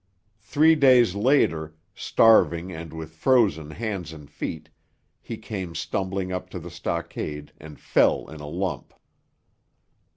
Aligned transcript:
Three 0.39 0.73
days 0.73 1.13
later, 1.13 1.75
starving 1.93 2.71
and 2.71 2.91
with 2.91 3.11
frozen 3.11 3.69
hands 3.69 4.11
and 4.13 4.27
feet, 4.31 4.71
he 5.21 5.37
came 5.37 5.75
stumbling 5.75 6.31
up 6.31 6.49
to 6.49 6.59
the 6.59 6.71
stockade 6.71 7.51
and 7.59 7.79
fell 7.79 8.27
in 8.27 8.39
a 8.39 8.47
lump. 8.47 8.95